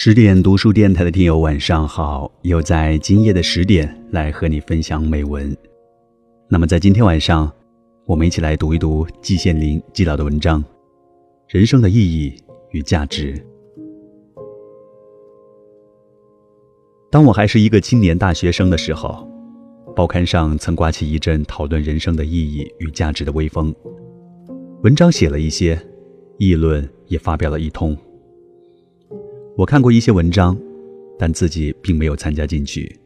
[0.00, 2.30] 十点读书电台的听友，晚上好！
[2.42, 5.52] 又在今夜的十点来和你分享美文。
[6.48, 7.52] 那么在今天晚上，
[8.06, 10.62] 我们一起来读一读季羡林季老的文章
[11.48, 12.32] 《人生的意义
[12.70, 13.34] 与价值》。
[17.10, 19.28] 当我还是一个青年大学生的时候，
[19.96, 23.74] 报刊上曾刮起一阵讨论人生的意义与价值的微风，
[24.84, 25.76] 文章写了一些，
[26.38, 27.98] 议论也发表了一通。
[29.58, 30.56] 我看过一些文章，
[31.18, 32.96] 但自己并没有参加进去。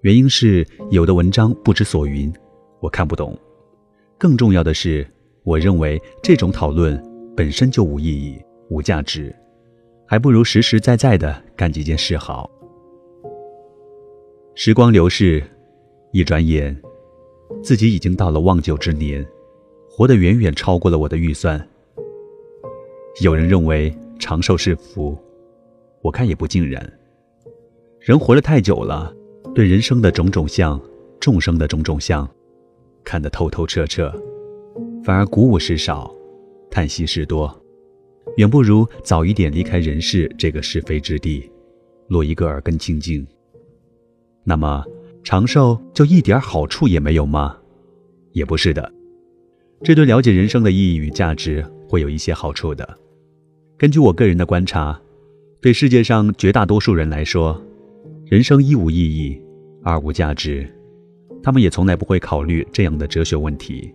[0.00, 2.32] 原因是有的文章不知所云，
[2.80, 3.38] 我看不懂。
[4.16, 5.06] 更重要的是，
[5.42, 6.98] 我认为这种讨论
[7.36, 9.36] 本身就无意义、无价值，
[10.06, 12.50] 还不如实实在在的干几件事好。
[14.54, 15.42] 时光流逝，
[16.10, 16.74] 一转眼，
[17.62, 19.22] 自己已经到了忘旧之年，
[19.90, 21.62] 活得远远超过了我的预算。
[23.20, 25.14] 有人认为长寿是福。
[26.02, 26.92] 我看也不尽然。
[28.00, 29.14] 人活得太久了，
[29.54, 30.80] 对人生的种种相、
[31.20, 32.26] 众生的种种相，
[33.04, 34.10] 看得透透彻彻，
[35.04, 36.10] 反而鼓舞事少，
[36.70, 37.54] 叹息事多，
[38.36, 41.50] 远不如早一点离开人世这个是非之地，
[42.08, 43.26] 落一个耳根清净。
[44.44, 44.82] 那么
[45.22, 47.58] 长寿就一点好处也没有吗？
[48.32, 48.90] 也不是的，
[49.82, 52.98] 这对了解人生的意义与价值会有一些好处的。
[53.76, 54.98] 根据我个人的观察。
[55.62, 57.60] 对世界上绝大多数人来说，
[58.24, 59.38] 人生一无意义，
[59.82, 60.66] 二无价值，
[61.42, 63.92] 他们也从来不会考虑这样的哲学问题。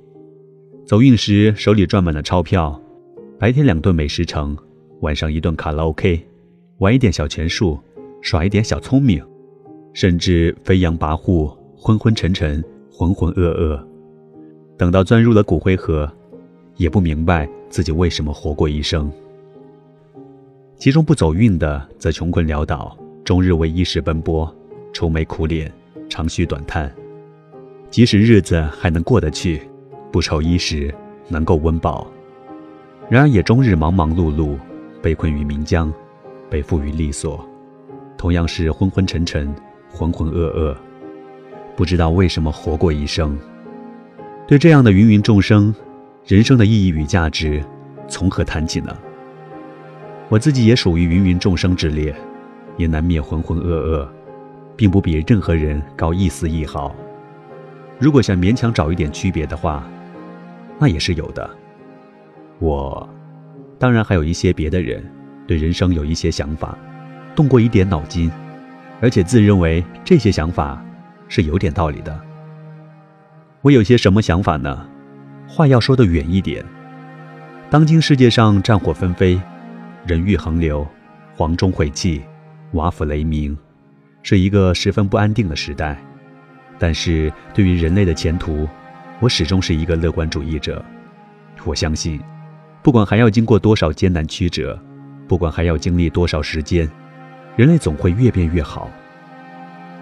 [0.86, 2.80] 走运时手里赚满了钞票，
[3.40, 4.56] 白天两顿美食城，
[5.02, 6.22] 晚上一顿卡拉 OK，
[6.78, 7.80] 玩一点小钱术，
[8.22, 9.26] 耍一点小聪明，
[9.92, 13.84] 甚至飞扬跋扈，昏昏沉沉，浑浑噩噩。
[14.78, 16.08] 等到钻入了骨灰盒，
[16.78, 19.12] 也不明白自己为什么活过一生。
[20.78, 24.54] 其中不走运的，则穷困潦倒，终日为衣食奔波，
[24.94, 25.72] 愁眉苦脸，
[26.10, 26.94] 长吁短叹。
[27.90, 29.62] 即使日子还能过得去，
[30.12, 30.94] 不愁衣食，
[31.30, 32.06] 能够温饱，
[33.10, 34.58] 然而也终日忙忙碌碌，
[35.02, 35.92] 被困于名江，
[36.50, 37.44] 被赋予利索，
[38.18, 39.56] 同样是昏昏沉沉，
[39.90, 40.76] 浑浑噩噩，
[41.76, 43.38] 不知道为什么活过一生。
[44.46, 45.74] 对这样的芸芸众生，
[46.26, 47.64] 人生的意义与价值，
[48.10, 48.96] 从何谈起呢？
[50.28, 52.14] 我自己也属于芸芸众生之列，
[52.78, 54.08] 也难免浑浑噩噩，
[54.76, 56.96] 并不比任何人高一丝一毫。
[58.00, 59.88] 如果想勉强找一点区别的话，
[60.80, 61.50] 那也是有的。
[62.60, 63.08] 我，
[63.78, 65.04] 当然还有一些别的人，
[65.46, 66.78] 对人生有一些想法，
[67.36, 68.32] 动过一点脑筋，
[69.02, 70.84] 而且自认为这些想法
[71.28, 72.20] 是有点道理的。
[73.62, 74.88] 我有些什么想法呢？
[75.48, 76.66] 话要说得远一点，
[77.70, 79.40] 当今世界上战火纷飞。
[80.06, 80.88] 人欲横流，
[81.36, 82.22] 黄钟毁弃，
[82.74, 83.58] 瓦釜雷鸣，
[84.22, 86.00] 是一个十分不安定的时代。
[86.78, 88.68] 但是对于人类的前途，
[89.20, 90.84] 我始终是一个乐观主义者。
[91.64, 92.22] 我相信，
[92.84, 94.80] 不管还要经过多少艰难曲折，
[95.28, 96.88] 不管还要经历多少时间，
[97.56, 98.92] 人类总会越变越好。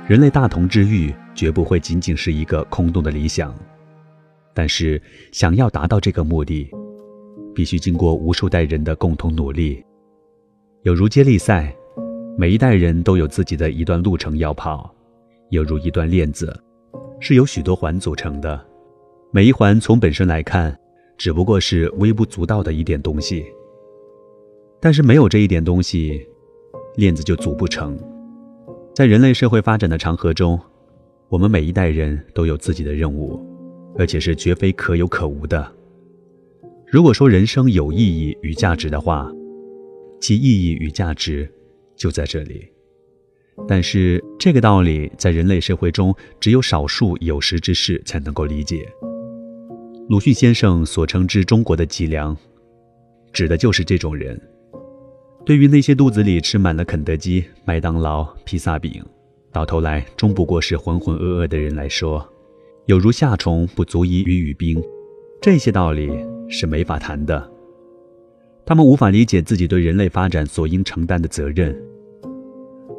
[0.06, 3.56] 人类大同之欲绝不会仅仅是一个空洞的理想，
[4.54, 6.70] 但是想要达到这个目的，
[7.56, 9.82] 必须经过无数代人的共同努力。
[10.84, 11.74] 有如接力赛，
[12.38, 14.94] 每一代人都有自己的一段路程要跑；
[15.50, 16.54] 犹如一段链子，
[17.22, 18.60] 是由许多环组成的。
[19.32, 20.78] 每一环从本身来看，
[21.18, 23.46] 只不过是微不足道的一点东西。
[24.82, 26.22] 但是没有这一点东西，
[26.98, 27.98] 链子就组不成。
[28.94, 30.60] 在人类社会发展的长河中，
[31.30, 33.42] 我们每一代人都有自己的任务，
[33.98, 35.66] 而且是绝非可有可无的。
[36.86, 39.32] 如果说人生有意义与价值的话，
[40.24, 41.52] 其意义与价值
[41.98, 42.66] 就在这里，
[43.68, 48.88] 但是这个道理在人类社会中只有少数有识之士才能够理解。
[50.08, 52.38] 鲁迅先生所称之中国的脊梁，
[53.34, 54.42] 指的就是这种人。
[55.46, 59.04] 对于那些肚子里吃满了肯德基、麦当劳、披萨饼，
[59.52, 62.26] 到头来终不过是浑浑噩噩的人来说，
[62.86, 64.82] 有如夏虫不足以语与冰，
[65.42, 66.10] 这些道理
[66.48, 67.52] 是没法谈的。
[68.66, 71.78] 他们无法理解自己对人类发展所应承担的责任。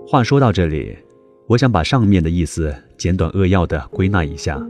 [0.06, 0.94] 话说到这里，
[1.46, 4.61] 我想把上面的意思简短扼要的归纳一下：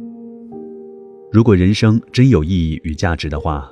[1.33, 3.69] 如果人生真有意义与价值的话，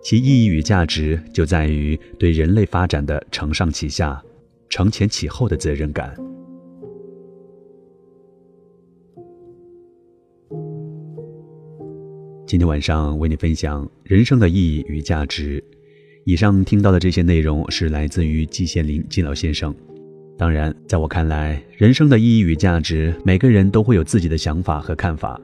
[0.00, 4.22] 其意义与价值就在于对人类发展的承上启下、
[4.68, 6.14] 承前启后的责任感。
[12.46, 15.62] 今天晚上为你分享人生的意义与价值。
[16.26, 19.74] 以上听到的这些内容是来自于季羡林季老先生。
[20.38, 25.38] 当然，在我看来，人生的意义与价值，每个人都会有自己的想法和看法。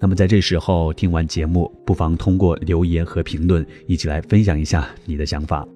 [0.00, 5.68] 那么在这时候听完节目，不妨通过留言和评论一起来分享一下你的想法。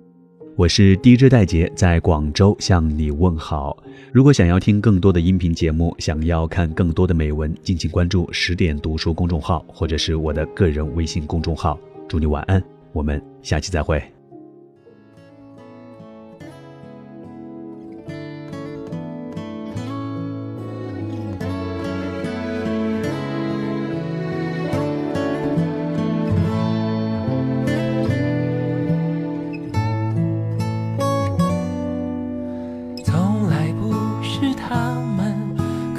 [0.57, 3.77] 我是 DJ 戴杰，在广州向你问好。
[4.11, 11.79] 如果想要听更多的音频节目，想要看更多的美文，敬请关注十点读书公众号，或者是我的个人微信公众号。
[12.09, 12.63] 祝你晚安，
[12.95, 14.03] 我们下期再会。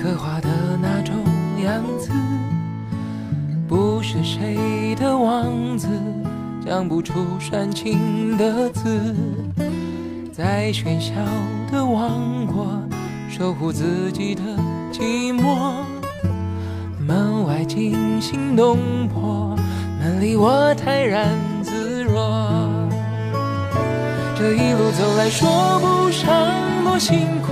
[0.07, 0.47] 刻画的
[0.81, 1.13] 那种
[1.61, 2.09] 样子，
[3.67, 5.89] 不是谁的王子
[6.65, 9.13] 讲不出煽情的字，
[10.31, 11.13] 在喧嚣
[11.69, 12.81] 的王国
[13.29, 14.41] 守护自己的
[14.93, 15.73] 寂寞。
[17.05, 18.77] 门外惊心动
[19.09, 19.57] 魄，
[19.99, 21.27] 门里我泰然
[21.61, 22.49] 自若。
[24.37, 25.49] 这一路走来说
[25.81, 26.33] 不上
[26.85, 27.51] 多辛苦，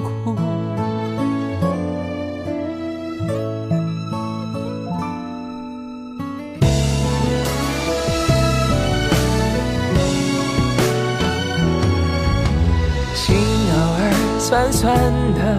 [14.71, 14.95] 酸
[15.33, 15.57] 的。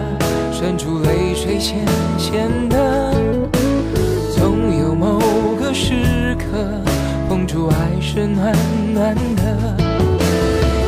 [0.51, 1.85] 渗出泪水，咸
[2.17, 3.13] 咸的。
[4.35, 5.19] 总有某
[5.59, 6.45] 个时刻，
[7.27, 8.55] 碰触爱是暖
[8.93, 9.75] 暖的。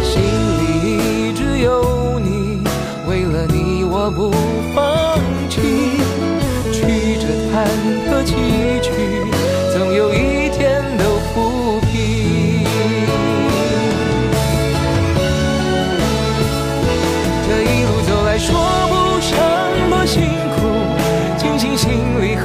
[0.04, 0.22] 心
[0.60, 2.64] 里一直有你，
[3.10, 4.32] 为了你我不
[4.74, 5.20] 放
[5.50, 5.62] 弃。
[6.72, 7.68] 曲折忐
[8.08, 8.24] 忑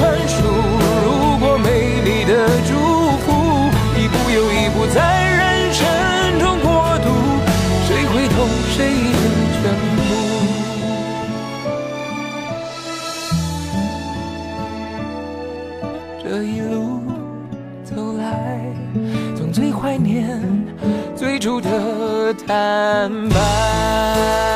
[0.00, 0.34] 宽恕。
[1.04, 2.32] 如果没你的
[2.66, 2.72] 祝
[3.20, 3.28] 福，
[4.00, 4.98] 一步又一步在
[5.36, 5.40] 人
[5.72, 5.86] 生
[6.40, 6.66] 中过
[7.04, 7.06] 渡，
[7.86, 8.38] 谁会懂
[8.74, 8.78] 谁
[9.12, 9.22] 的
[9.60, 9.62] 全
[9.96, 10.00] 部？
[16.22, 17.02] 这一路
[17.84, 18.24] 走来，
[19.36, 20.40] 总最怀念
[21.14, 24.49] 最初的坦白。